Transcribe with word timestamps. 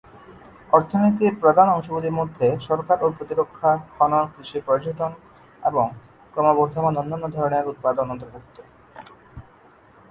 অর্থনীতির 0.69 1.33
প্রধান 1.39 1.67
অংশগুলির 1.69 2.17
মধ্যে 2.19 2.47
সরকার 2.67 2.97
ও 3.01 3.07
প্রতিরক্ষা, 3.17 3.71
খনন, 3.95 4.25
কৃষি, 4.33 4.59
পর্যটন 4.67 5.11
এবং 5.63 5.85
ক্রমবর্ধমান 6.33 6.93
অন্যান্য 6.97 7.25
ধরনের 7.35 7.69
উৎপাদন 7.71 8.05
অন্তর্ভুক্ত। 8.09 8.57